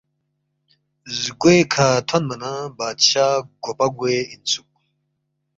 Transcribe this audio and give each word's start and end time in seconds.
زگوے 1.21 1.55
کھہ 1.73 1.87
تھونما 2.07 2.35
نہ 2.41 2.51
بادشاہ 2.77 3.35
گوپا 3.63 3.87
گوے 3.97 4.17
اِنسُوک 4.31 4.69